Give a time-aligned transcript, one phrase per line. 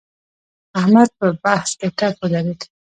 [0.79, 2.61] احمد په بحث کې ټپ ودرېد.